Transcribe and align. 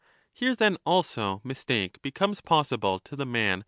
Here 0.33 0.55
then 0.55 0.77
also 0.83 1.41
mistake 1.43 2.01
becomes 2.01 2.41
possible 2.41 2.99
to 3.01 3.15
the 3.15 3.23
man 3.23 3.29
who 3.29 3.29
pos 3.29 3.35
9 3.35 3.51
24 3.51 3.57
= 3.57 3.57
E. 3.57 3.59